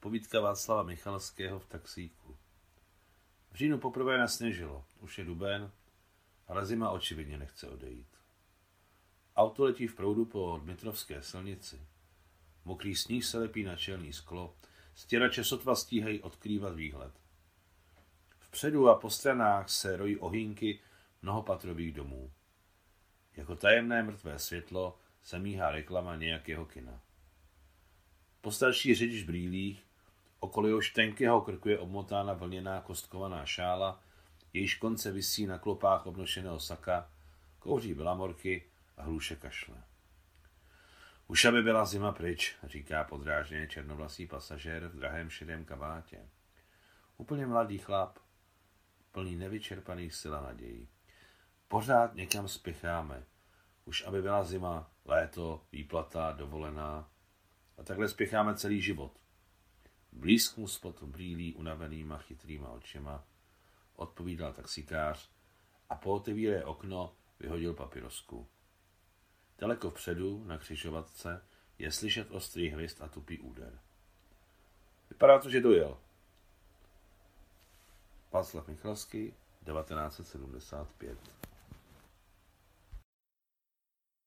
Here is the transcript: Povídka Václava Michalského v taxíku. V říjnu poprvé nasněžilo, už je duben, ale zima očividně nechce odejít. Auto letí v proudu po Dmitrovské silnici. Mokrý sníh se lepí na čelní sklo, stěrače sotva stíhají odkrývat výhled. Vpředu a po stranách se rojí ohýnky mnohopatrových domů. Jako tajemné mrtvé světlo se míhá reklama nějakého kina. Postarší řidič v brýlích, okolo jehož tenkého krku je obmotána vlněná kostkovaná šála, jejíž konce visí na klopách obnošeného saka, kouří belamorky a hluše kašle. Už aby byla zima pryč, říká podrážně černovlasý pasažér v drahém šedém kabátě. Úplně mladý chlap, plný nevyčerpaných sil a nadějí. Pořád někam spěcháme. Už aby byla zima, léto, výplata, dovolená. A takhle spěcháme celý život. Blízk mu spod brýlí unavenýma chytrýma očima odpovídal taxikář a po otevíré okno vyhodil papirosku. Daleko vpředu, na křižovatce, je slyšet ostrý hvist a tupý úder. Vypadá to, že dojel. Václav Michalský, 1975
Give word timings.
Povídka 0.00 0.40
Václava 0.40 0.82
Michalského 0.82 1.58
v 1.58 1.66
taxíku. 1.66 2.36
V 3.50 3.54
říjnu 3.56 3.78
poprvé 3.78 4.18
nasněžilo, 4.18 4.84
už 5.00 5.18
je 5.18 5.24
duben, 5.24 5.72
ale 6.46 6.66
zima 6.66 6.90
očividně 6.90 7.38
nechce 7.38 7.68
odejít. 7.68 8.16
Auto 9.36 9.64
letí 9.64 9.86
v 9.86 9.94
proudu 9.94 10.24
po 10.24 10.60
Dmitrovské 10.62 11.22
silnici. 11.22 11.80
Mokrý 12.64 12.96
sníh 12.96 13.24
se 13.24 13.38
lepí 13.38 13.62
na 13.62 13.76
čelní 13.76 14.12
sklo, 14.12 14.56
stěrače 14.94 15.44
sotva 15.44 15.74
stíhají 15.74 16.22
odkrývat 16.22 16.74
výhled. 16.74 17.12
Vpředu 18.38 18.88
a 18.88 18.94
po 18.98 19.10
stranách 19.10 19.70
se 19.70 19.96
rojí 19.96 20.16
ohýnky 20.16 20.80
mnohopatrových 21.22 21.92
domů. 21.92 22.32
Jako 23.36 23.56
tajemné 23.56 24.02
mrtvé 24.02 24.38
světlo 24.38 24.98
se 25.22 25.38
míhá 25.38 25.70
reklama 25.70 26.16
nějakého 26.16 26.66
kina. 26.66 27.00
Postarší 28.40 28.94
řidič 28.94 29.22
v 29.22 29.26
brýlích, 29.26 29.87
okolo 30.40 30.66
jehož 30.66 30.90
tenkého 30.90 31.40
krku 31.40 31.68
je 31.68 31.78
obmotána 31.78 32.32
vlněná 32.32 32.80
kostkovaná 32.80 33.46
šála, 33.46 34.02
jejíž 34.52 34.74
konce 34.74 35.12
visí 35.12 35.46
na 35.46 35.58
klopách 35.58 36.06
obnošeného 36.06 36.60
saka, 36.60 37.10
kouří 37.58 37.94
belamorky 37.94 38.64
a 38.96 39.02
hluše 39.02 39.36
kašle. 39.36 39.82
Už 41.26 41.44
aby 41.44 41.62
byla 41.62 41.84
zima 41.84 42.12
pryč, 42.12 42.56
říká 42.62 43.04
podrážně 43.04 43.66
černovlasý 43.66 44.26
pasažér 44.26 44.88
v 44.88 44.96
drahém 44.96 45.30
šedém 45.30 45.64
kabátě. 45.64 46.28
Úplně 47.16 47.46
mladý 47.46 47.78
chlap, 47.78 48.18
plný 49.12 49.36
nevyčerpaných 49.36 50.14
sil 50.20 50.32
a 50.36 50.40
nadějí. 50.40 50.88
Pořád 51.68 52.14
někam 52.14 52.48
spěcháme. 52.48 53.24
Už 53.84 54.04
aby 54.06 54.22
byla 54.22 54.44
zima, 54.44 54.90
léto, 55.04 55.62
výplata, 55.72 56.32
dovolená. 56.32 57.10
A 57.78 57.82
takhle 57.82 58.08
spěcháme 58.08 58.54
celý 58.54 58.82
život. 58.82 59.12
Blízk 60.18 60.56
mu 60.56 60.68
spod 60.68 61.02
brýlí 61.02 61.54
unavenýma 61.54 62.18
chytrýma 62.18 62.68
očima 62.68 63.24
odpovídal 63.96 64.52
taxikář 64.52 65.30
a 65.88 65.94
po 65.94 66.12
otevíré 66.12 66.64
okno 66.64 67.14
vyhodil 67.40 67.74
papirosku. 67.74 68.46
Daleko 69.58 69.90
vpředu, 69.90 70.44
na 70.44 70.58
křižovatce, 70.58 71.44
je 71.78 71.92
slyšet 71.92 72.30
ostrý 72.30 72.68
hvist 72.68 73.02
a 73.02 73.08
tupý 73.08 73.38
úder. 73.38 73.78
Vypadá 75.10 75.38
to, 75.38 75.50
že 75.50 75.60
dojel. 75.60 75.98
Václav 78.32 78.68
Michalský, 78.68 79.34
1975 79.64 81.37